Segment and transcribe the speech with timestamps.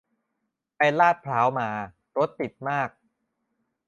[0.75, 1.69] ไปลาดพร้าวมา
[2.17, 2.89] รถติดมาก